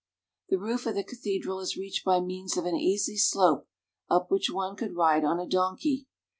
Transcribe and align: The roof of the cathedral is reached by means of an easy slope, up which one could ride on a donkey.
The 0.49 0.57
roof 0.57 0.87
of 0.87 0.95
the 0.95 1.03
cathedral 1.03 1.59
is 1.59 1.77
reached 1.77 2.03
by 2.03 2.21
means 2.21 2.57
of 2.57 2.65
an 2.65 2.73
easy 2.75 3.17
slope, 3.17 3.67
up 4.09 4.31
which 4.31 4.49
one 4.49 4.75
could 4.75 4.95
ride 4.95 5.23
on 5.23 5.39
a 5.39 5.45
donkey. 5.45 6.07